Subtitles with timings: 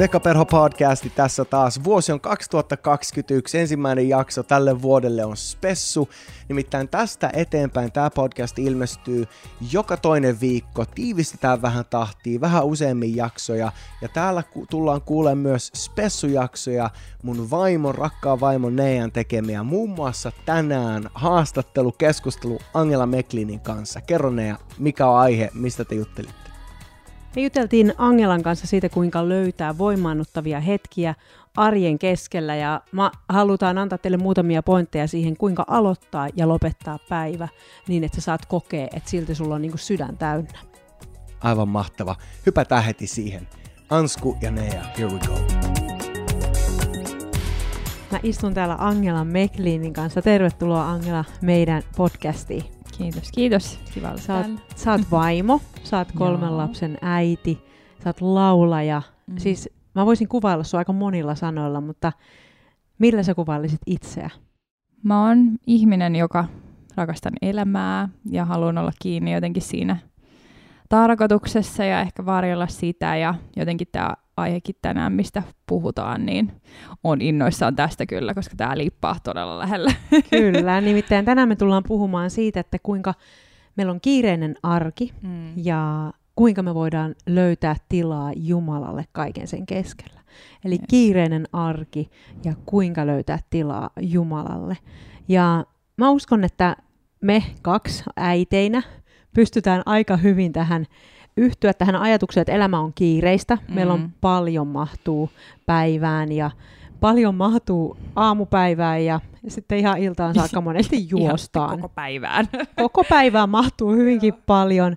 [0.00, 1.84] Pekka Perho podcasti tässä taas.
[1.84, 6.08] Vuosi on 2021, ensimmäinen jakso tälle vuodelle on spessu.
[6.48, 9.26] Nimittäin tästä eteenpäin tämä podcast ilmestyy
[9.72, 10.84] joka toinen viikko.
[10.84, 13.72] Tiivistetään vähän tahtia, vähän useammin jaksoja.
[14.02, 16.90] Ja täällä tullaan kuulemaan myös spessujaksoja
[17.22, 19.62] mun vaimon, rakkaan vaimon Neijan tekemiä.
[19.62, 24.00] Muun muassa tänään haastattelu, keskustelu Angela Meklinin kanssa.
[24.00, 26.39] Kerro Neija, mikä on aihe, mistä te juttelitte?
[27.36, 31.14] Me juteltiin Angelan kanssa siitä, kuinka löytää voimaannuttavia hetkiä
[31.56, 37.48] arjen keskellä ja mä halutaan antaa teille muutamia pointteja siihen, kuinka aloittaa ja lopettaa päivä
[37.88, 40.58] niin, että sä saat kokea, että silti sulla on niin kuin sydän täynnä.
[41.40, 42.16] Aivan mahtava.
[42.46, 43.48] Hypätään heti siihen.
[43.90, 45.34] Ansku ja Nea, here we go.
[48.10, 50.22] Mä istun täällä Angela Meklinin kanssa.
[50.22, 52.79] Tervetuloa Angela meidän podcastiin.
[53.00, 53.80] Kiitos, kiitos.
[53.94, 54.46] Kiva olla Sä oot,
[54.76, 56.56] sä oot vaimo, sä oot kolmen Joo.
[56.56, 57.64] lapsen äiti,
[58.04, 59.02] sä oot laulaja.
[59.26, 59.38] Mm.
[59.38, 62.12] Siis mä voisin kuvailla sua aika monilla sanoilla, mutta
[62.98, 64.30] millä sä kuvailisit itseä?
[65.02, 66.44] Mä oon ihminen, joka
[66.96, 69.96] rakastan elämää ja haluan olla kiinni jotenkin siinä
[70.88, 76.52] tarkoituksessa ja ehkä varjella sitä ja jotenkin tämä aihekin tänään, mistä puhutaan, niin
[77.04, 79.92] on innoissaan tästä kyllä, koska tämä liippaa todella lähellä.
[80.30, 83.14] Kyllä, nimittäin tänään me tullaan puhumaan siitä, että kuinka
[83.76, 85.52] meillä on kiireinen arki Mm.
[85.56, 90.20] ja kuinka me voidaan löytää tilaa Jumalalle kaiken sen keskellä.
[90.64, 90.84] Eli Yes.
[90.88, 92.10] kiireinen arki
[92.44, 94.76] ja kuinka löytää tilaa Jumalalle.
[95.28, 95.64] Ja
[95.96, 96.76] mä uskon, että
[97.20, 98.82] me kaksi äiteinä
[99.34, 100.86] pystytään aika hyvin tähän
[101.40, 103.58] yhtyä tähän ajatukseen, että elämä on kiireistä.
[103.68, 103.74] Mm.
[103.74, 104.10] Meillä on Mm.
[104.20, 105.30] paljon mahtuu
[105.66, 106.50] päivään ja
[107.00, 112.46] paljon mahtuu aamupäivään ja sitten ihan iltaan saakka monesti juostaan koko päivään.
[112.82, 114.96] koko päivää mahtuu hyvinkin paljon.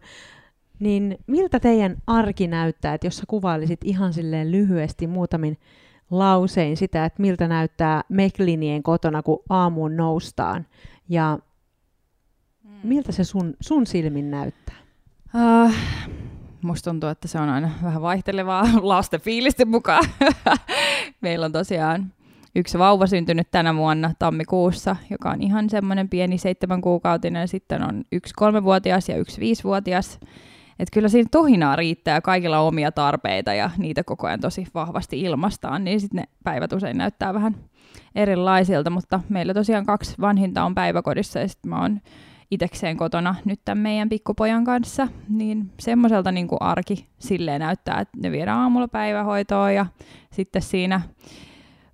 [0.80, 5.58] Niin miltä teidän arki näyttää, että jos sä kuvailisit ihan silleen lyhyesti muutamin
[6.12, 10.66] lausein sitä, että miltä näyttää Meklinien kotona, kun aamuun noustaan,
[11.10, 11.40] ja
[12.84, 14.76] miltä se sun, sun silmin näyttää?
[15.66, 15.72] Uh,
[16.64, 20.04] musta tuntuu, että se on aina vähän vaihtelevaa lasten fiilisten mukaan.
[21.22, 22.14] Meillä on tosiaan
[22.56, 27.48] yksi vauva syntynyt tänä vuonna tammikuussa, joka on ihan semmoinen pieni seitsemän kuukautinen.
[27.48, 30.20] Sitten on yksi kolmevuotias ja yksi viisivuotias.
[30.80, 35.22] Et kyllä siinä tohinaa riittää kaikilla on omia tarpeita ja niitä koko ajan tosi vahvasti
[35.22, 37.56] ilmastaan, niin sitten ne päivät usein näyttää vähän
[38.16, 42.02] erilaisilta, mutta meillä tosiaan kaksi vanhinta on päiväkodissa ja sitten mä oon
[42.54, 48.18] itekseen kotona nyt tämän meidän pikkupojan kanssa, niin semmoiselta niin kuin arki silleen näyttää, että
[48.22, 49.86] ne viedään aamulla päivähoitoon ja
[50.32, 51.02] sitten siinä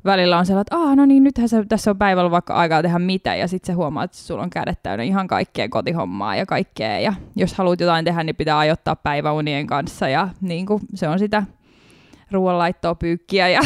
[0.06, 3.00] välillä on sellainen, että ah, no niin, nythän se, tässä on päivällä vaikka aikaa tehdä
[3.00, 7.00] mitä, ja sitten se huomaa, että sulla on kädet täynnä ihan kaikkea kotihommaa ja kaikkea,
[7.00, 11.20] ja jos haluat jotain tehdä, niin pitää ajoittaa päiväunien kanssa, ja niin kuin, se on
[11.20, 11.44] sitä
[12.31, 13.62] ruoanlaittoa pyykkiä, ja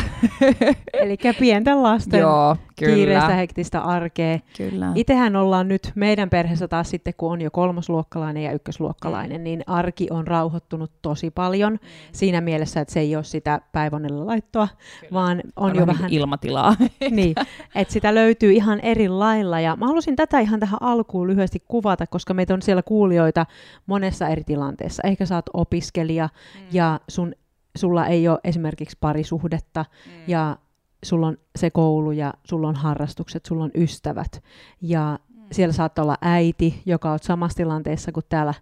[1.02, 4.40] Eli pienten lasten joo, kiireistä kyllä, hektistä arkea.
[4.58, 4.92] kyllä.
[4.96, 10.08] Itsehän ollaan nyt meidän perheessä taas sitten, kun on jo kolmosluokkalainen ja ykkösluokkalainen, niin arki
[10.10, 11.80] on rauhoittunut tosi paljon
[12.12, 14.68] siinä mielessä, että se ei ole sitä päivänellä laittoa,
[15.14, 16.76] vaan on, on jo vähän ilmatilaa.
[17.10, 17.36] niin,
[17.76, 19.60] että sitä löytyy ihan eri lailla.
[19.60, 23.46] Ja mä halusin tätä ihan tähän alkuun lyhyesti kuvata, koska meitä on siellä kuulijoita
[23.86, 25.04] monessa eri tilanteessa.
[25.08, 26.30] Ehkä sä oot opiskelija
[26.72, 27.34] ja sun,
[27.76, 29.86] sulla ei ole esimerkiksi parisuhdetta
[30.28, 30.58] ja
[31.04, 34.44] sulla on se koulu ja sulla on harrastukset, sulla on ystävät.
[34.82, 35.20] Ja
[35.52, 38.54] siellä saattaa olla äiti, joka on samassa tilanteessa kuin täällä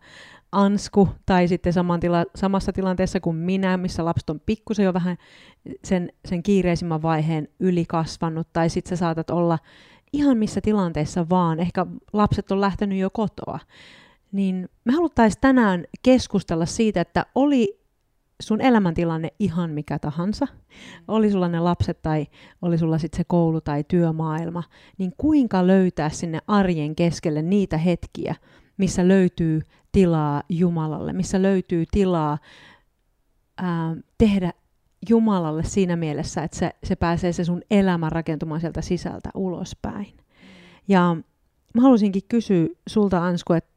[0.51, 5.17] Ansku, tai sitten saman tila- samassa tilanteessa kuin minä, missä lapset on pikkusen jo vähän
[5.83, 9.59] sen, sen kiireisimmän vaiheen yli kasvanut, tai sitten sä saatat olla
[10.13, 13.59] ihan missä tilanteessa vaan, ehkä lapset on lähtenyt jo kotoa.
[14.31, 17.80] Niin me haluttaisiin tänään keskustella siitä, että oli
[18.41, 20.47] sun elämäntilanne ihan mikä tahansa,
[21.07, 22.27] oli sulla ne lapset tai
[22.61, 24.63] oli sulla sitten se koulu tai työmaailma,
[24.97, 28.35] niin kuinka löytää sinne arjen keskelle niitä hetkiä,
[28.77, 32.37] missä löytyy tilaa Jumalalle, missä löytyy tilaa
[33.57, 34.53] ää, tehdä
[35.09, 40.17] Jumalalle siinä mielessä, että se, se pääsee se sun elämä rakentumaan sieltä sisältä ulospäin.
[40.87, 41.17] Ja
[41.75, 43.70] mä haluaisinkin kysyä sulta Ansku, että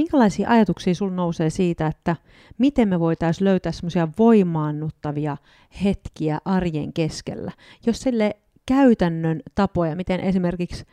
[0.00, 2.16] minkälaisia ajatuksia sul nousee siitä, että
[2.58, 5.36] miten me voitaisiin löytää semmoisia voimaannuttavia
[5.84, 7.52] hetkiä arjen keskellä,
[7.86, 8.36] jos sille
[8.66, 10.84] käytännön tapoja, miten esimerkiksi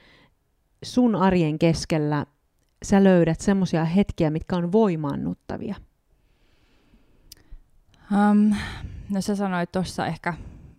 [0.83, 2.25] sun arjen keskellä
[2.83, 5.75] sä löydät semmoisia hetkiä, mitkä on voimaannuttavia.
[8.11, 8.55] Um,
[9.09, 10.33] no sä sanoit tuossa ehkä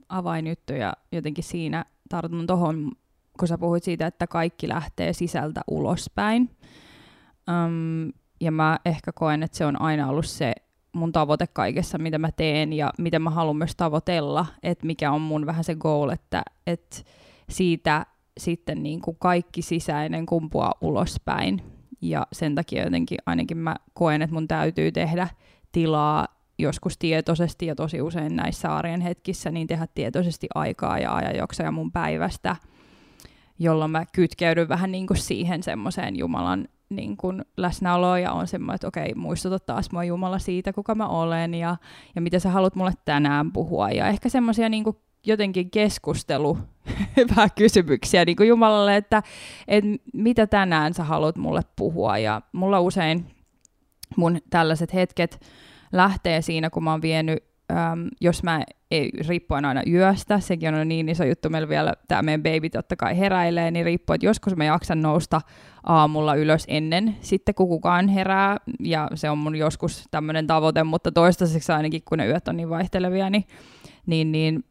[0.09, 2.93] avainjuttu ja jotenkin siinä tartun tuohon,
[3.39, 6.51] kun sä puhuit siitä, että kaikki lähtee sisältä ulospäin.
[7.49, 10.53] Um, ja mä ehkä koen, että se on aina ollut se
[10.93, 15.21] mun tavoite kaikessa, mitä mä teen ja miten mä haluan myös tavoitella, että mikä on
[15.21, 16.97] mun vähän se goal, että, että
[17.49, 18.07] siitä
[18.39, 21.63] sitten niin kuin kaikki sisäinen kumpuaa ulospäin.
[22.03, 25.29] Ja sen takia jotenkin ainakin mä koen, että mun täytyy tehdä
[25.73, 26.29] tilaa
[26.59, 31.93] joskus tietoisesti ja tosi usein näissä arjen hetkissä, niin tehdä tietoisesti aikaa ja ajanjaksoja mun
[31.93, 32.57] päivästä,
[33.59, 38.75] jolloin mä kytkeydyn vähän niin kuin siihen semmoiseen Jumalan niin kuin läsnäoloon ja on semmoinen,
[38.75, 41.77] että okei, muistuta taas mua Jumala siitä, kuka mä olen ja,
[42.15, 43.91] ja mitä sä haluat mulle tänään puhua.
[43.91, 44.85] Ja ehkä semmoisia niin
[45.27, 46.59] jotenkin keskustelu,
[47.37, 49.23] vähän kysymyksiä niin kuin Jumalalle, että,
[49.69, 52.19] että mitä tänään sä haluat mulle puhua.
[52.19, 53.27] Ja mulla usein
[54.17, 55.41] mun tällaiset hetket
[55.93, 60.89] lähtee siinä, kun mä oon vienyt, äm, jos mä, ei, riippuen aina yöstä, sekin on
[60.89, 64.57] niin iso juttu, meillä vielä tämä meidän baby totta kai heräilee, niin riippuu, että joskus
[64.57, 65.41] mä jaksan nousta
[65.85, 71.13] aamulla ylös ennen sitten, kun kukaan herää, ja se on mun joskus tämmöinen tavoite, mutta
[71.13, 73.45] toistaiseksi ainakin, kun ne yöt on niin vaihtelevia, niin,
[74.07, 74.65] niin, niin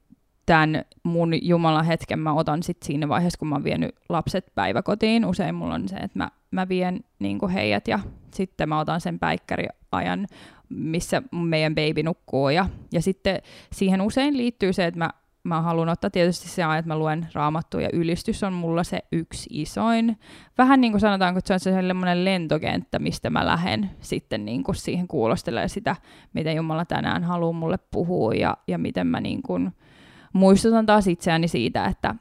[0.47, 5.25] tämän mun Jumalan hetken mä otan sitten siinä vaiheessa, kun mä oon vienyt lapset päiväkotiin.
[5.25, 7.99] Usein mulla on se, että mä, mä vien niin heidät ja
[8.33, 10.27] sitten mä otan sen päikkäriajan,
[10.69, 12.49] missä meidän baby nukkuu.
[12.49, 13.41] Ja, ja sitten
[13.73, 15.09] siihen usein liittyy se, että mä,
[15.43, 19.49] mä haluan ottaa tietysti se että mä luen raamattua ja ylistys on mulla se yksi
[19.51, 20.17] isoin.
[20.57, 24.75] Vähän niin kuin sanotaanko, että se on sellainen lentokenttä, mistä mä lähden sitten niin kuin
[24.75, 25.95] siihen kuulostelee sitä,
[26.33, 29.71] mitä Jumala tänään haluaa mulle puhua ja, ja miten mä niin kuin,
[30.33, 32.15] muistutan taas itseäni siitä, että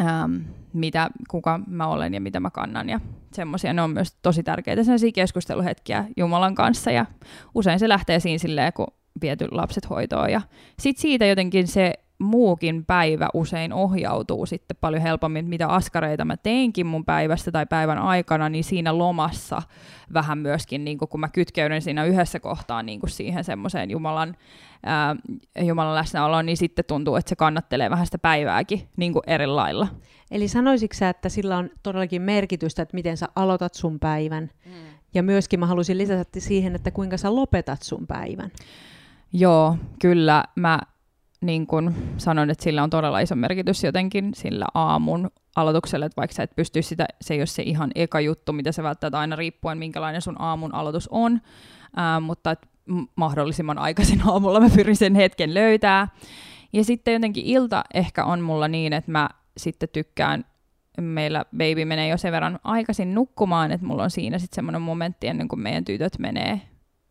[0.00, 0.36] ähm,
[0.72, 2.88] mitä, kuka mä olen ja mitä mä kannan.
[2.88, 3.00] Ja
[3.32, 6.90] semmoisia, ne on myös tosi tärkeitä sellaisia keskusteluhetkiä Jumalan kanssa.
[6.90, 7.06] Ja
[7.54, 8.86] usein se lähtee siinä silleen, kun
[9.20, 10.32] viety lapset hoitoon.
[10.32, 10.40] Ja
[10.78, 16.86] sitten siitä jotenkin se muukin päivä usein ohjautuu sitten paljon helpommin, mitä askareita mä teinkin
[16.86, 19.62] mun päivästä tai päivän aikana, niin siinä lomassa
[20.12, 24.36] vähän myöskin, niin kun mä kytkeydyn siinä yhdessä kohtaa niin siihen semmoiseen Jumalan,
[24.82, 25.16] ää,
[25.60, 29.88] Jumalan läsnäoloon, niin sitten tuntuu, että se kannattelee vähän sitä päivääkin niin eri lailla.
[30.30, 34.72] Eli sanoisitko sä, että sillä on todellakin merkitystä, että miten sä aloitat sun päivän, mm.
[35.14, 38.50] ja myöskin mä haluaisin lisätä siihen, että kuinka sä lopetat sun päivän.
[39.32, 40.44] Joo, kyllä.
[40.56, 40.78] Mä
[41.46, 46.34] niin kuin sanoin, että sillä on todella iso merkitys jotenkin sillä aamun aloitukselle, että vaikka
[46.34, 49.36] sä et pysty sitä, se ei ole se ihan eka juttu, mitä se välttämättä aina
[49.36, 51.40] riippuen, minkälainen sun aamun aloitus on,
[51.96, 52.68] ää, mutta että
[53.16, 56.08] mahdollisimman aikaisin aamulla mä pyrin sen hetken löytää.
[56.72, 60.44] Ja sitten jotenkin ilta ehkä on mulla niin, että mä sitten tykkään,
[61.00, 65.26] meillä baby menee jo sen verran aikaisin nukkumaan, että mulla on siinä sitten semmoinen momentti
[65.26, 66.60] ennen kuin meidän tytöt menee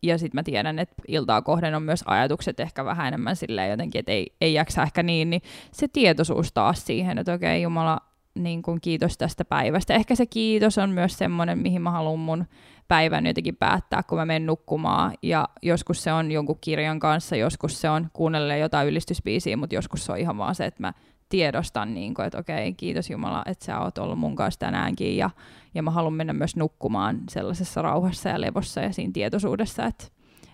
[0.06, 3.98] ja sitten mä tiedän, että iltaa kohden on myös ajatukset ehkä vähän enemmän silleen jotenkin,
[3.98, 5.42] että ei, ei jaksa ehkä niin, niin
[5.72, 8.00] se tietoisuus taas siihen, että okei Jumala,
[8.34, 9.94] niin kuin kiitos tästä päivästä.
[9.94, 12.44] Ehkä se kiitos on myös semmoinen, mihin mä haluan mun
[12.88, 15.14] päivän jotenkin päättää, kun mä menen nukkumaan.
[15.22, 20.04] Ja joskus se on jonkun kirjan kanssa, joskus se on kuunnella jotain ylistysbiisiä, mutta joskus
[20.04, 20.92] se on ihan vaan se, että mä
[21.34, 25.30] tiedostan, niin kuin, että okei, kiitos Jumala, että sä oot ollut mun kanssa tänäänkin ja,
[25.74, 30.04] ja mä haluan mennä myös nukkumaan sellaisessa rauhassa ja levossa ja siinä tietoisuudessa, että,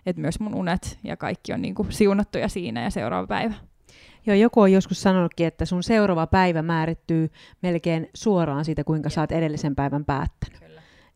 [0.07, 3.55] että myös mun unet ja kaikki on niin kuin siunattuja siinä ja seuraava päivä.
[4.27, 7.31] Joo, joku on joskus sanonutkin, että sun seuraava päivä määrittyy
[7.63, 10.70] melkein suoraan siitä, kuinka sä oot edellisen päivän päättänyt.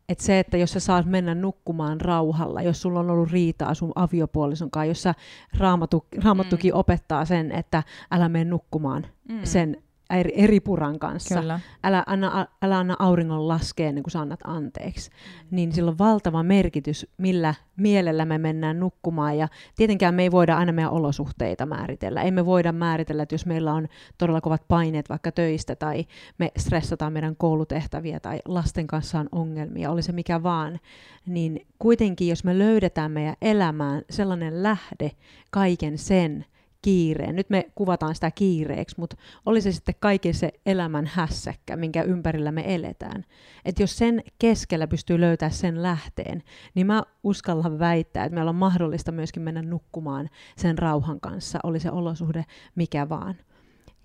[0.09, 3.91] Et se, että jos sä saat mennä nukkumaan rauhalla, jos sulla on ollut riitaa sun
[3.95, 5.13] aviopuolison kanssa, jossa
[5.57, 6.79] raamatu, raamattukin mm.
[6.79, 9.39] opettaa sen, että älä mene nukkumaan mm.
[9.43, 9.77] sen
[10.09, 11.39] eri, eri puran kanssa.
[11.39, 11.59] Kyllä.
[11.83, 15.09] Älä, anna, älä anna auringon laskea ennen kuin sä annat anteeksi.
[15.09, 15.55] Mm.
[15.55, 19.37] Niin sillä on valtava merkitys, millä mielellä me mennään nukkumaan.
[19.37, 22.21] Ja tietenkään me ei voida aina meidän olosuhteita määritellä.
[22.21, 26.05] Ei me voida määritellä, että jos meillä on todella kovat paineet vaikka töistä tai
[26.37, 30.79] me stressataan meidän koulutehtäviä tai lasten kanssa on ongelmia, oli se mikä vaan,
[31.25, 35.11] niin kuitenkin jos me löydetään meidän elämään sellainen lähde
[35.51, 36.45] kaiken sen,
[36.85, 37.35] kiireen.
[37.35, 39.15] Nyt me kuvataan sitä kiireeksi, mutta
[39.45, 43.25] oli se sitten kaiken se elämän hässäkkä, minkä ympärillä me eletään.
[43.65, 46.43] Että jos sen keskellä pystyy löytämään sen lähteen,
[46.75, 51.79] niin mä uskallan väittää, että meillä on mahdollista myöskin mennä nukkumaan sen rauhan kanssa, oli
[51.79, 53.35] se olosuhde mikä vaan.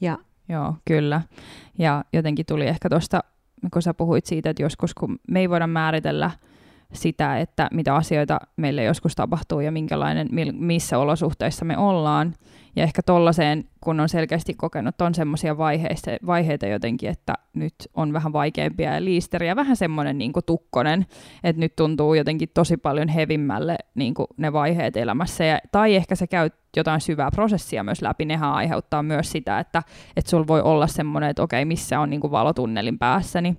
[0.01, 0.19] Ja
[0.49, 1.23] Joo, kyllä.
[1.79, 3.25] Ja jotenkin tuli ehkä tuosta,
[3.73, 6.31] kun sä puhuit siitä, että joskus kun me ei voida määritellä
[6.93, 12.35] sitä, että mitä asioita meille joskus tapahtuu ja minkälainen, missä olosuhteissa me ollaan,
[12.77, 15.57] ja ehkä tollaiseen, kun on selkeästi kokenut, on semmoisia
[16.27, 21.07] vaiheita jotenkin, että nyt on vähän vaikeampia ja liisteriä, vähän semmoinen niin tukkonen,
[21.45, 25.45] että nyt tuntuu jotenkin tosi paljon hevimmälle niin ne vaiheet elämässä.
[25.45, 29.83] Ja, tai ehkä se käy jotain syvää prosessia myös läpi, nehän aiheuttaa myös sitä, että,
[30.17, 33.57] että sulla voi olla semmoinen, että okei, missä on niin valotunnelin päässä, niin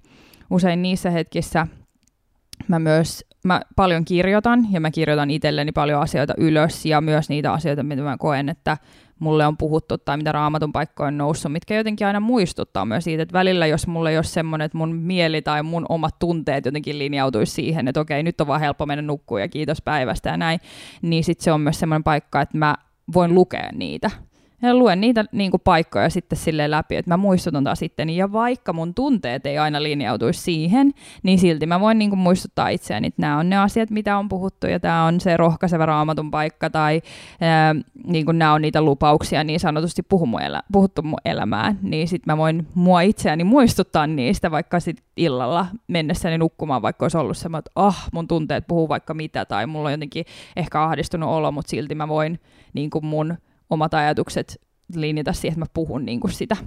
[0.49, 1.67] usein niissä hetkissä
[2.67, 7.53] mä myös mä paljon kirjoitan ja mä kirjoitan itselleni paljon asioita ylös ja myös niitä
[7.53, 8.77] asioita, mitä mä koen, että
[9.19, 13.23] mulle on puhuttu tai mitä raamatun paikkoja on noussut, mitkä jotenkin aina muistuttaa myös siitä,
[13.23, 16.99] että välillä jos mulle ei ole semmoinen, että mun mieli tai mun omat tunteet jotenkin
[16.99, 20.59] linjautuisi siihen, että okei, nyt on vaan helppo mennä nukkuun ja kiitos päivästä ja näin,
[21.01, 22.75] niin sitten se on myös semmoinen paikka, että mä
[23.13, 24.11] voin lukea niitä
[24.61, 28.09] ja luen niitä niin kuin paikkoja sitten sille läpi, että mä muistutan taas sitten.
[28.09, 30.91] Ja vaikka mun tunteet ei aina linjautuisi siihen,
[31.23, 34.29] niin silti mä voin niin kuin muistuttaa itseäni, että nämä on ne asiat, mitä on
[34.29, 37.01] puhuttu, ja tämä on se rohkaiseva raamatun paikka, tai
[37.41, 37.75] ää,
[38.07, 42.07] niin kuin nämä on niitä lupauksia niin sanotusti puhu mun elä, puhuttu mun elämään, niin
[42.07, 47.37] sitten mä voin mua itseäni muistuttaa niistä vaikka sit illalla mennessäni nukkumaan, vaikka olisi ollut
[47.37, 50.25] semmoinen, että ah, mun tunteet puhuu vaikka mitä, tai mulla on jotenkin
[50.55, 52.39] ehkä ahdistunut olo, mutta silti mä voin
[52.73, 53.37] niin kuin mun
[53.71, 54.61] omat ajatukset
[54.95, 56.57] linjata siihen, että mä puhun niin kuin sitä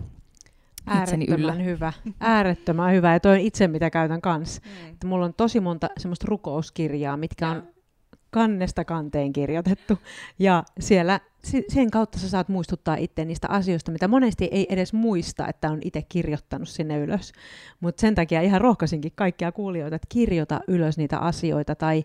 [1.03, 1.53] itseni yllä.
[1.53, 1.93] hyvä.
[2.21, 3.13] Äärettömän hyvä.
[3.13, 4.63] Ja toi on itse, mitä käytän kanssa.
[4.65, 4.91] Mm.
[4.91, 7.63] Että mulla on tosi monta semmoista rukouskirjaa, mitkä on
[8.31, 9.99] kannesta kanteen kirjoitettu.
[10.39, 11.21] Ja siellä
[11.69, 15.79] sen kautta sä saat muistuttaa itse niistä asioista, mitä monesti ei edes muista, että on
[15.85, 17.33] itse kirjoittanut sinne ylös.
[17.81, 22.05] Mutta sen takia ihan rohkaisinkin kaikkia kuulijoita, että kirjoita ylös niitä asioita tai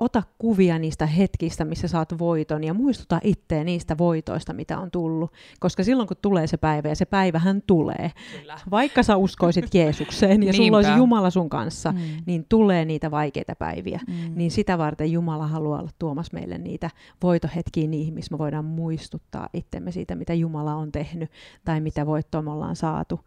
[0.00, 5.32] ota kuvia niistä hetkistä, missä saat voiton ja muistuta itseä niistä voitoista, mitä on tullut.
[5.60, 8.58] Koska silloin kun tulee se päivä, ja se päivähän tulee, Kyllä.
[8.70, 11.98] vaikka sä uskoisit Jeesukseen ja sulla olisi Jumala sun kanssa, mm.
[12.26, 14.00] niin tulee niitä vaikeita päiviä.
[14.06, 14.32] Mm.
[14.34, 16.90] Niin sitä varten Jumala haluaa olla tuomassa meille niitä
[17.22, 21.30] voitohetkiä niihin, missä me voidaan muistuttaa itsemme siitä, mitä Jumala on tehnyt
[21.64, 23.20] tai mitä voittoa me ollaan saatu.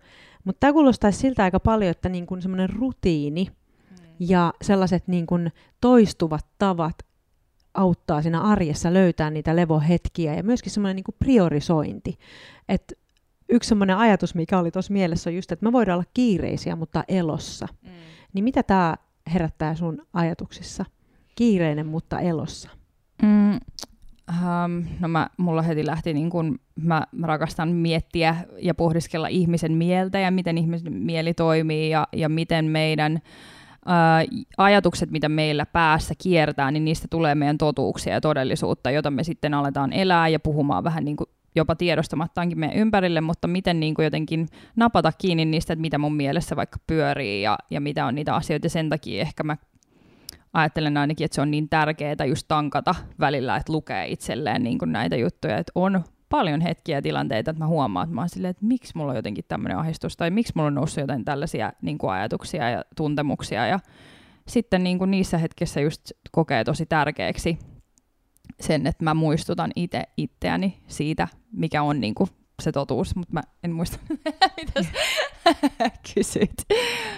[0.43, 3.47] Mutta tämä kuulostaisi siltä aika paljon, että niin semmoinen rutiini,
[4.19, 5.51] ja sellaiset niin kuin
[5.81, 6.95] toistuvat tavat
[7.73, 12.17] auttaa siinä arjessa löytää niitä levohetkiä ja myöskin semmoinen niin kuin priorisointi.
[12.69, 12.93] Et
[13.49, 17.03] yksi semmoinen ajatus, mikä oli tuossa mielessä, on just, että me voidaan olla kiireisiä, mutta
[17.07, 17.67] elossa.
[17.81, 17.89] Mm.
[18.33, 18.95] Niin mitä tämä
[19.33, 20.85] herättää sun ajatuksissa?
[21.35, 22.69] Kiireinen, mutta elossa.
[23.21, 23.53] Mm,
[24.29, 29.71] um, no mä, mulla heti lähti, niin kun, mä, mä rakastan miettiä ja pohdiskella ihmisen
[29.71, 33.19] mieltä ja miten ihmisen mieli toimii ja, ja miten meidän
[34.57, 39.53] ajatukset, mitä meillä päässä kiertää, niin niistä tulee meidän totuuksia ja todellisuutta, jota me sitten
[39.53, 44.03] aletaan elää ja puhumaan vähän niin kuin jopa tiedostamattaankin meidän ympärille, mutta miten niin kuin
[44.03, 48.35] jotenkin napata kiinni niistä, että mitä mun mielessä vaikka pyörii ja, ja mitä on niitä
[48.35, 48.69] asioita.
[48.69, 49.57] Sen takia ehkä mä
[50.53, 54.91] ajattelen ainakin, että se on niin tärkeää just tankata välillä, että lukee itselleen niin kuin
[54.91, 58.51] näitä juttuja, että on paljon hetkiä ja tilanteita, että mä huomaan, että mä oon silleen,
[58.51, 61.97] että miksi mulla on jotenkin tämmöinen ahdistus, tai miksi mulla on noussut jotain tällaisia niin
[61.97, 63.79] kuin ajatuksia ja tuntemuksia, ja
[64.47, 67.59] sitten niin kuin niissä hetkissä just kokee tosi tärkeäksi
[68.59, 72.29] sen, että mä muistutan itse itseäni siitä, mikä on niin kuin
[72.63, 73.97] se totuus, mutta mä en muista,
[74.57, 74.81] mitä
[76.13, 76.53] kysyit.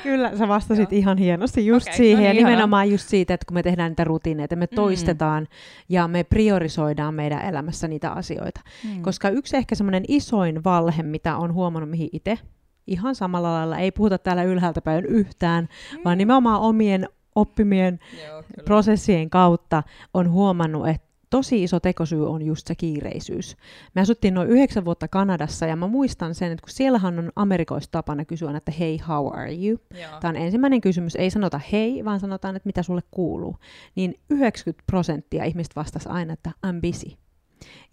[0.03, 0.99] Kyllä, sä vastasit Joo.
[0.99, 3.91] ihan hienosti just okay, siihen, no niin, ja nimenomaan just siitä, että kun me tehdään
[3.91, 4.75] niitä rutiineita, me mm.
[4.75, 5.47] toistetaan
[5.89, 8.61] ja me priorisoidaan meidän elämässä niitä asioita.
[8.83, 9.01] Mm.
[9.01, 12.39] Koska yksi ehkä semmoinen isoin valhe, mitä on huomannut, mihin itse
[12.87, 15.99] ihan samalla lailla, ei puhuta täällä ylhäältä päin yhtään, mm.
[16.05, 19.83] vaan nimenomaan omien oppimien Joo, prosessien kautta
[20.13, 23.58] on huomannut, että tosi iso tekosyy on just se kiireisyys.
[23.96, 27.91] Me asuttiin noin yhdeksän vuotta Kanadassa ja mä muistan sen, että kun siellähän on amerikoista
[27.91, 29.79] tapana kysyä, että hei, how are you?
[30.01, 30.20] Joo.
[30.20, 33.55] Tämä on ensimmäinen kysymys, ei sanota hei, vaan sanotaan, että mitä sulle kuuluu.
[33.96, 37.17] Niin 90 prosenttia ihmistä vastasi aina, että I'm busy.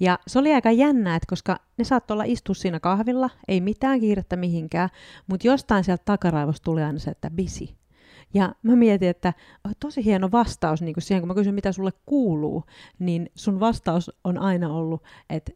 [0.01, 4.01] Ja se oli aika jännää, että koska ne saattoi olla istua siinä kahvilla, ei mitään
[4.01, 4.89] kiirettä mihinkään,
[5.27, 7.69] mutta jostain sieltä takaraivosta tuli aina se, että busy.
[8.35, 9.33] Ja mä mietin, että
[9.81, 12.65] tosi hieno vastaus niin kuin siihen, kun mä kysyn, mitä sulle kuuluu,
[12.99, 15.53] niin sun vastaus on aina ollut, että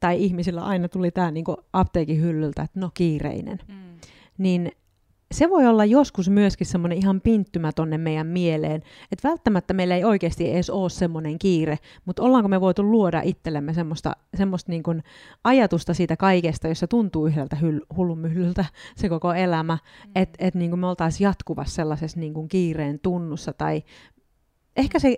[0.00, 3.58] tai ihmisillä aina tuli tämä niin apteekin hyllyltä, että no kiireinen.
[3.68, 3.74] Mm.
[4.38, 4.72] Niin
[5.32, 8.82] se voi olla joskus myöskin semmoinen ihan pinttymä tonne meidän mieleen,
[9.12, 13.74] että välttämättä meillä ei oikeasti edes ole semmoinen kiire, mutta ollaanko me voitu luoda itsellemme
[13.74, 15.02] semmoista, semmoista niin kuin
[15.44, 18.64] ajatusta siitä kaikesta, jossa tuntuu yhdeltä hyl- hullumyllyltä
[18.96, 20.12] se koko elämä, mm.
[20.14, 23.82] että et niin me oltaisiin jatkuvassa sellaisessa niin kuin kiireen tunnussa, tai
[24.76, 25.16] ehkä se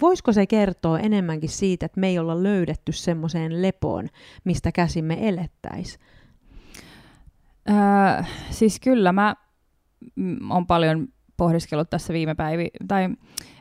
[0.00, 4.08] voisiko se kertoa enemmänkin siitä, että me ei olla löydetty semmoiseen lepoon,
[4.44, 6.00] mistä käsimme elettäisiin?
[7.70, 9.36] Öö, siis kyllä mä
[10.50, 13.08] on paljon pohdiskellut tässä viime päivi, tai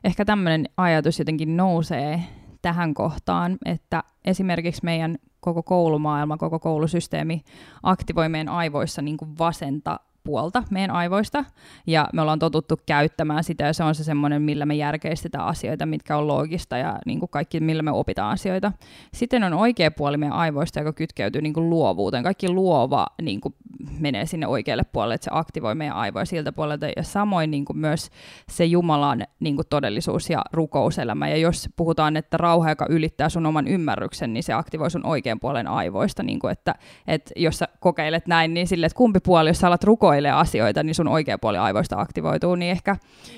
[0.03, 2.23] ehkä tämmöinen ajatus jotenkin nousee
[2.61, 7.43] tähän kohtaan, että esimerkiksi meidän koko koulumaailma, koko koulusysteemi
[7.83, 11.45] aktivoi meidän aivoissa niin kuin vasenta puolta meidän aivoista,
[11.87, 15.85] ja me ollaan totuttu käyttämään sitä, ja se on se semmoinen, millä me järkeistetään asioita,
[15.85, 18.71] mitkä on loogista, ja niin kuin kaikki, millä me opitaan asioita.
[19.13, 22.23] Sitten on oikea puoli meidän aivoista, joka kytkeytyy niin kuin luovuuteen.
[22.23, 23.55] Kaikki luova niin kuin
[23.99, 27.77] menee sinne oikealle puolelle, että se aktivoi meidän aivoja siltä puolelta, ja samoin niin kuin
[27.77, 28.09] myös
[28.49, 33.45] se Jumalan niin kuin todellisuus ja rukouselämä, ja jos puhutaan, että rauha, joka ylittää sun
[33.45, 36.75] oman ymmärryksen, niin se aktivoi sun oikean puolen aivoista, niin kuin että,
[37.07, 40.83] että jos sä kokeilet näin, niin sille, että kumpi puoli, jos sä alat rukoilee asioita,
[40.83, 42.97] niin sun oikea puoli aivoista aktivoituu, niin ehkä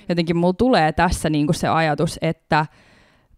[0.10, 2.66] jotenkin mulla tulee tässä niin kuin se ajatus, että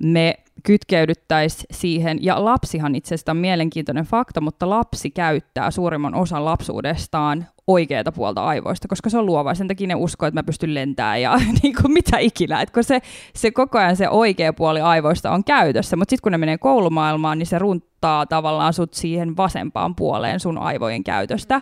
[0.03, 6.45] me kytkeydyttäisiin siihen, ja lapsihan itse asiassa on mielenkiintoinen fakta, mutta lapsi käyttää suurimman osan
[6.45, 9.53] lapsuudestaan oikeata puolta aivoista, koska se on luova.
[9.53, 12.61] Sen takia ne uskoo, että mä pystyn lentämään ja niin kuin mitä ikinä.
[12.61, 13.01] Et kun se,
[13.35, 17.37] se koko ajan se oikea puoli aivoista on käytössä, mutta sitten kun ne menee koulumaailmaan,
[17.37, 21.61] niin se runttaa tavallaan sut siihen vasempaan puoleen sun aivojen käytöstä.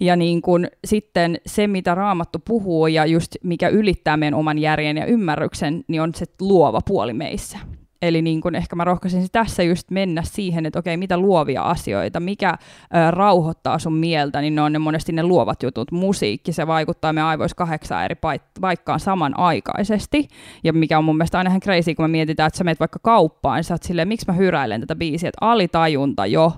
[0.00, 4.96] Ja niin kun sitten se, mitä Raamattu puhuu ja just mikä ylittää meidän oman järjen
[4.96, 7.58] ja ymmärryksen, niin on se luova puoli meissä.
[8.02, 12.20] Eli niin kun ehkä mä rohkaisin tässä just mennä siihen, että okei, mitä luovia asioita,
[12.20, 15.92] mikä ö, rauhoittaa sun mieltä, niin ne on ne monesti ne luovat jutut.
[15.92, 18.16] Musiikki, se vaikuttaa meidän aivoissa kahdeksaan eri
[18.60, 20.28] paikkaan samanaikaisesti.
[20.64, 22.98] Ja mikä on mun mielestä aina ihan crazy, kun me mietitään, että sä meet vaikka
[23.02, 26.52] kauppaan, niin sä oot silleen, miksi mä hyräilen tätä biisiä, että alitajunta jo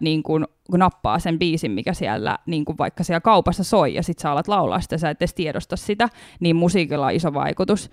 [0.00, 4.18] niin kun nappaa sen biisin, mikä siellä niin kuin vaikka siellä kaupassa soi, ja sit
[4.18, 6.08] sä alat laulaa sitä, sä et edes tiedosta sitä,
[6.40, 7.90] niin musiikilla on iso vaikutus.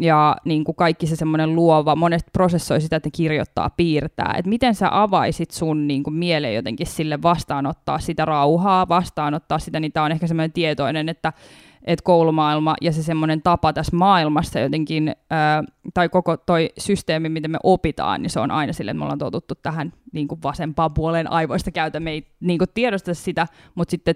[0.00, 4.48] Ja niin kuin kaikki se semmoinen luova, monet prosessoi sitä, että ne kirjoittaa, piirtää, että
[4.48, 9.92] miten sä avaisit sun niin kuin mieleen jotenkin sille vastaanottaa sitä rauhaa, vastaanottaa sitä, niin
[9.92, 11.32] tää on ehkä semmoinen tietoinen, että
[11.86, 15.64] että koulumaailma ja se semmoinen tapa tässä maailmassa jotenkin, ää,
[15.94, 19.18] tai koko toi systeemi, miten me opitaan, niin se on aina sille, että me ollaan
[19.18, 23.90] totuttu tähän niin kuin vasempaan puoleen aivoista käytä, me ei niin kuin tiedosta sitä, mutta
[23.90, 24.14] sitten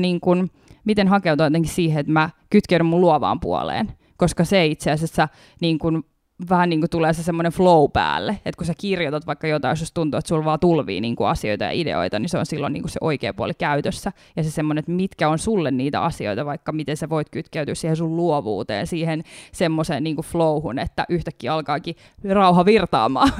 [0.00, 0.50] niin kuin,
[0.84, 5.28] miten hakeutua jotenkin siihen, että mä kytkeydyn mun luovaan puoleen, koska se itse asiassa
[5.60, 6.04] niin kuin
[6.50, 9.92] vähän niin kuin tulee se semmoinen flow päälle, että kun sä kirjoitat vaikka jotain, jos
[9.92, 12.82] tuntuu, että sulla vaan tulvii niin kuin asioita ja ideoita, niin se on silloin niin
[12.82, 14.12] kuin se oikea puoli käytössä.
[14.36, 17.96] Ja se semmoinen, että mitkä on sulle niitä asioita, vaikka miten sä voit kytkeytyä siihen
[17.96, 21.94] sun luovuuteen, siihen semmoiseen niin kuin flowhun, että yhtäkkiä alkaakin
[22.30, 23.32] rauha virtaamaan.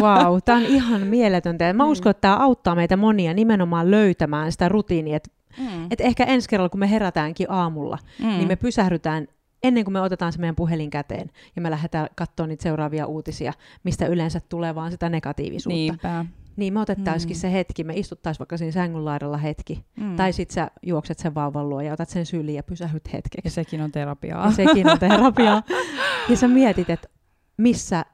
[0.00, 1.72] Wow, tämä on ihan mieletöntä.
[1.72, 1.90] Mä mm.
[1.90, 5.86] uskon, että tämä auttaa meitä monia nimenomaan löytämään sitä rutiinia, että Mm.
[5.90, 8.28] Et ehkä ensi kerralla, kun me herätäänkin aamulla, mm.
[8.28, 9.28] niin me pysähdytään
[9.64, 13.52] ennen kuin me otetaan se meidän puhelin käteen ja me lähdetään katsoa niitä seuraavia uutisia,
[13.84, 15.74] mistä yleensä tulee vaan sitä negatiivisuutta.
[15.74, 16.24] Niinpä.
[16.56, 17.40] Niin me otettaisikin mm.
[17.40, 20.16] se hetki, me istuttaisiin vaikka siinä sängyn laidalla hetki, mm.
[20.16, 23.46] tai sitten sä juokset sen vauvan luo ja otat sen syliin ja pysähyt hetkeksi.
[23.46, 24.46] Ja sekin on terapiaa.
[24.46, 25.62] Ja sekin on terapiaa.
[26.30, 27.08] ja sä mietit, että
[27.56, 28.04] missä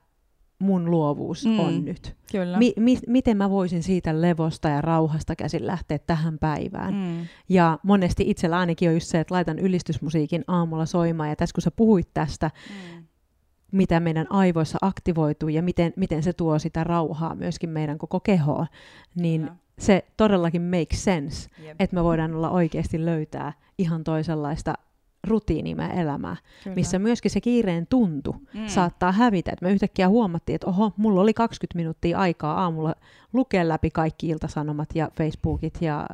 [0.60, 2.16] mun luovuus mm, on nyt.
[2.32, 2.58] Kyllä.
[2.58, 6.94] Mi- mi- miten mä voisin siitä levosta ja rauhasta käsin lähteä tähän päivään.
[6.94, 7.26] Mm.
[7.48, 11.62] Ja monesti itsellä ainakin on just se, että laitan ylistysmusiikin aamulla soimaan, ja tässä kun
[11.62, 13.04] sä puhuit tästä, mm.
[13.72, 18.66] mitä meidän aivoissa aktivoituu ja miten, miten se tuo sitä rauhaa myöskin meidän koko kehoon,
[19.14, 19.56] niin Kyllä.
[19.78, 21.76] se todellakin makes sense, yep.
[21.80, 24.74] että me voidaan olla oikeasti löytää ihan toisenlaista
[25.26, 26.74] rutiini meidän elämää, Kyllä.
[26.74, 28.66] missä myöskin se kiireen tuntu mm.
[28.66, 29.50] saattaa hävitä.
[29.52, 32.94] Et me yhtäkkiä huomattiin, että oho, mulla oli 20 minuuttia aikaa aamulla
[33.32, 36.06] lukea läpi kaikki iltasanomat ja Facebookit ja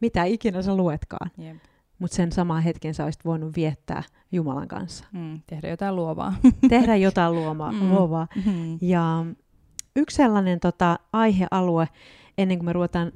[0.00, 1.30] mitä ikinä sä luetkaan.
[1.42, 1.56] Yep.
[1.98, 5.04] Mutta sen samaan hetken sä olisit voinut viettää Jumalan kanssa.
[5.12, 6.34] Mm, tehdä jotain luovaa.
[6.68, 7.72] tehdä jotain luovaa.
[7.72, 7.90] mm.
[7.90, 8.26] luovaa.
[8.36, 8.78] Mm-hmm.
[8.80, 9.26] Ja
[9.96, 11.88] yksi sellainen tota, aihealue,
[12.38, 13.12] ennen kuin me ruvetaan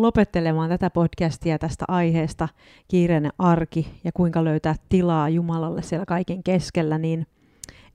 [0.00, 2.48] lopettelemaan tätä podcastia tästä aiheesta,
[2.88, 7.26] kiireinen arki ja kuinka löytää tilaa Jumalalle siellä kaiken keskellä, niin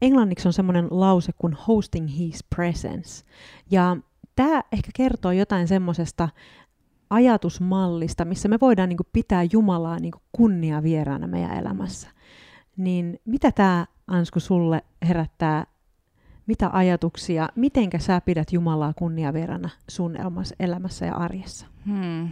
[0.02, 3.26] englanniksi on semmoinen lause kuin hosting his presence.
[3.72, 3.98] Ja
[4.36, 6.30] tämä ehkä kertoo jotain semmoisesta
[7.10, 12.10] ajatusmallista, missä me voidaan niin pitää Jumalaa niin kunnia vieraana meidän elämässä.
[12.78, 15.66] Niin mitä tämä, Ansku, sulle herättää
[16.48, 20.16] mitä ajatuksia, mitenkä sä pidät Jumalaa kunniaverana sun
[20.60, 21.68] elämässä ja arjessa?
[21.86, 22.30] Hmm.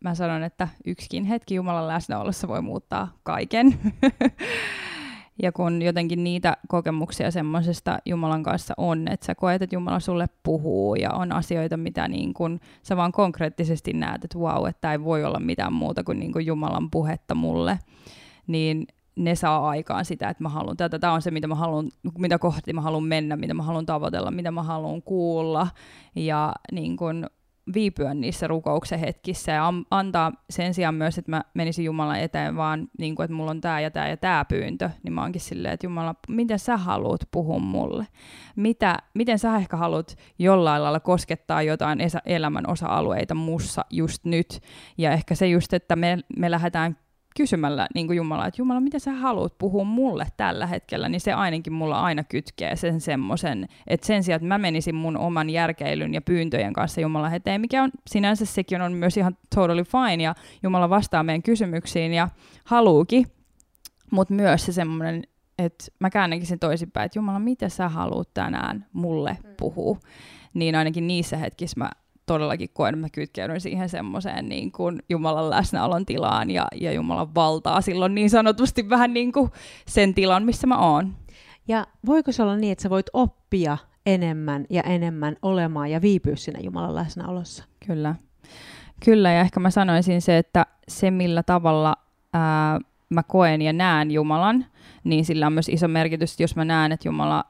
[0.00, 3.78] Mä sanon, että yksikin hetki Jumalan läsnäolossa voi muuttaa kaiken.
[5.42, 10.26] ja kun jotenkin niitä kokemuksia semmoisesta Jumalan kanssa on, että sä koet, että Jumala sulle
[10.42, 15.04] puhuu ja on asioita, mitä niin kun sä vaan konkreettisesti näet, että wow, että ei
[15.04, 17.78] voi olla mitään muuta kuin, niin kuin Jumalan puhetta mulle,
[18.46, 20.98] niin ne saa aikaan sitä, että mä haluan tätä.
[20.98, 24.30] Tämä on se, mitä mä haluan, mitä kohti mä haluan mennä, mitä mä haluan tavoitella,
[24.30, 25.66] mitä mä haluan kuulla.
[26.14, 27.26] Ja niin kun,
[27.74, 32.88] viipyä niissä rukouksen hetkissä ja antaa sen sijaan myös, että mä menisin Jumalan eteen vaan,
[32.98, 35.74] niin kuin, että mulla on tämä ja tämä ja tämä pyyntö, niin mä oonkin silleen,
[35.74, 38.06] että Jumala, miten sä haluat puhua mulle?
[38.56, 44.60] Mitä, miten sä ehkä haluat jollain lailla koskettaa jotain elämän osa-alueita mussa just nyt?
[44.98, 46.96] Ja ehkä se just, että me, me lähdetään
[47.36, 51.32] kysymällä niin kuin Jumala, että Jumala, mitä sä haluat puhua mulle tällä hetkellä, niin se
[51.32, 56.14] ainakin mulla aina kytkee sen semmoisen, että sen sijaan, että mä menisin mun oman järkeilyn
[56.14, 60.34] ja pyyntöjen kanssa Jumala eteen, mikä on sinänsä sekin on myös ihan totally fine, ja
[60.62, 62.28] Jumala vastaa meidän kysymyksiin ja
[62.64, 63.26] haluukin,
[64.10, 65.22] mutta myös se semmoinen,
[65.58, 69.54] että mä käännänkin sen toisinpäin, että Jumala, mitä sä haluat tänään mulle mm.
[69.56, 69.98] puhua,
[70.54, 71.90] niin ainakin niissä hetkissä mä
[72.26, 77.34] todellakin koen, että mä kytkeydyn siihen semmoiseen niin kuin Jumalan läsnäolon tilaan ja, ja Jumalan
[77.34, 79.50] valtaa silloin niin sanotusti vähän niin kuin
[79.86, 81.14] sen tilan, missä mä oon.
[81.68, 86.36] Ja voiko se olla niin, että sä voit oppia enemmän ja enemmän olemaan ja viipyä
[86.36, 87.64] siinä Jumalan läsnäolossa?
[87.86, 88.14] Kyllä.
[89.04, 91.96] Kyllä, ja ehkä mä sanoisin se, että se millä tavalla
[92.32, 94.66] ää, mä koen ja näen Jumalan,
[95.04, 97.44] niin sillä on myös iso merkitys, jos mä näen, että Jumala,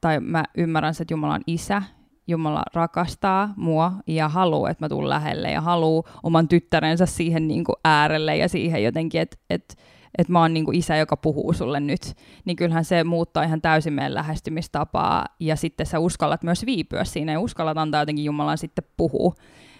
[0.00, 1.82] tai mä ymmärrän, että Jumala on isä,
[2.26, 7.64] Jumala rakastaa mua ja haluaa, että mä tulen lähelle ja haluaa oman tyttärensä siihen niin
[7.64, 9.78] kuin äärelle ja siihen jotenkin, että et,
[10.18, 13.62] et mä oon niin kuin isä, joka puhuu sulle nyt, niin kyllähän se muuttaa ihan
[13.62, 18.58] täysin meidän lähestymistapaa ja sitten sä uskallat myös viipyä siinä ja uskallat antaa jotenkin Jumalan
[18.58, 19.34] sitten puhua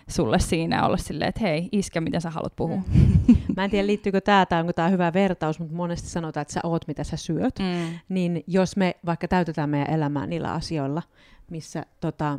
[0.09, 2.83] sulle siinä olla silleen, että hei, iskä, mitä sä haluat puhua.
[2.95, 3.37] Mm.
[3.57, 6.61] Mä en tiedä, liittyykö tämä tai onko tämä hyvä vertaus, mutta monesti sanotaan, että sä
[6.63, 7.59] oot, mitä sä syöt.
[7.59, 7.99] Mm.
[8.09, 11.03] Niin jos me vaikka täytetään meidän elämää niillä asioilla,
[11.51, 12.39] missä tota,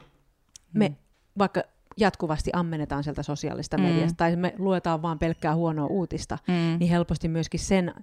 [0.73, 0.95] me mm.
[1.37, 1.63] vaikka
[1.97, 3.83] jatkuvasti ammennetaan sieltä sosiaalista mm.
[3.83, 6.79] mediasta, tai me luetaan vaan pelkkää huonoa uutista, mm.
[6.79, 7.93] niin helposti myöskin sen,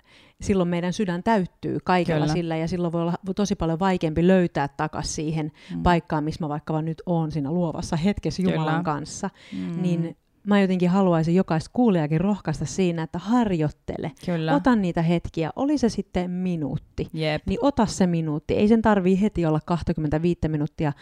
[0.41, 2.33] silloin meidän sydän täyttyy kaikella Kyllä.
[2.33, 5.83] sillä, ja silloin voi olla tosi paljon vaikeampi löytää takaisin siihen mm.
[5.83, 8.83] paikkaan, missä mä vaikka vaan nyt oon siinä luovassa hetkessä Jumalan Kyllä.
[8.83, 9.83] kanssa, mm.
[9.83, 14.13] niin mä jotenkin haluaisin jokaista kuulijakin rohkaista siinä, että harjoittele.
[14.27, 14.55] Kyllä.
[14.55, 17.43] Ota niitä hetkiä, oli se sitten minuutti, Jep.
[17.47, 18.55] niin ota se minuutti.
[18.55, 20.93] Ei sen tarvii heti olla 25 minuuttia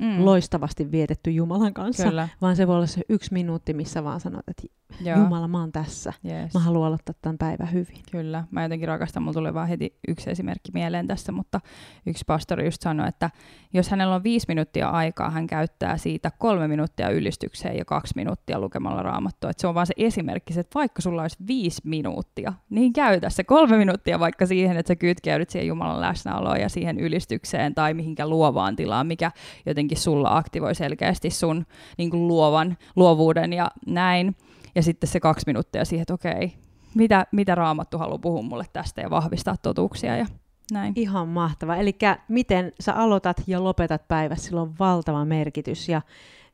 [0.00, 0.24] mm.
[0.24, 2.28] loistavasti vietetty Jumalan kanssa, Kyllä.
[2.40, 4.62] vaan se voi olla se yksi minuutti, missä vaan sanot, että
[5.00, 5.18] Joo.
[5.18, 6.12] Jumala, mä oon tässä.
[6.24, 6.54] Yes.
[6.54, 7.98] Mä haluan aloittaa tämän päivän hyvin.
[8.12, 11.60] Kyllä, mä jotenkin rakastan, mulla tulee vaan heti yksi esimerkki mieleen tässä, mutta
[12.06, 13.30] yksi pastori just sanoi, että
[13.72, 18.60] jos hänellä on viisi minuuttia aikaa, hän käyttää siitä kolme minuuttia ylistykseen ja kaksi minuuttia
[18.60, 19.50] lukemalla raamattua.
[19.50, 23.44] Että se on vaan se esimerkki, että vaikka sulla olisi viisi minuuttia, niin käytä se
[23.44, 28.26] kolme minuuttia vaikka siihen, että sä kytkeydyt siihen Jumalan läsnäoloon ja siihen ylistykseen tai mihinkä
[28.26, 29.32] luovaan tilaan, mikä
[29.80, 31.66] jotenkin sulla aktivoi selkeästi sun
[31.98, 34.36] niin kuin luovan, luovuuden ja näin.
[34.74, 36.52] Ja sitten se kaksi minuuttia siihen, että okei,
[36.94, 40.26] mitä, mitä Raamattu haluaa puhua mulle tästä ja vahvistaa totuuksia ja
[40.72, 40.92] näin.
[40.96, 41.76] Ihan mahtava.
[41.76, 41.96] Eli
[42.28, 46.02] miten sä aloitat ja lopetat päivässä, sillä on valtava merkitys ja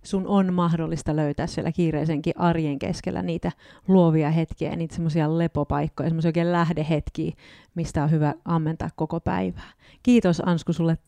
[0.02, 3.52] sun on mahdollista löytää siellä kiireisenkin arjen keskellä niitä
[3.88, 7.32] luovia hetkiä, niitä semmoisia lepopaikkoja, semmoisia oikein lähdehetkiä,
[7.74, 9.72] mistä on hyvä ammentaa koko päivää.
[10.02, 10.98] Kiitos Ansku sulle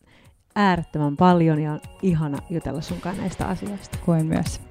[0.59, 3.97] äärettömän paljon ja on ihana jutella sunkaan näistä asioista.
[4.05, 4.61] Koen myös.